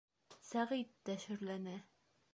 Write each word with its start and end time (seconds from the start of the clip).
Сәғит 0.51 0.97
тә 1.11 1.19
шөрләне. 1.27 1.79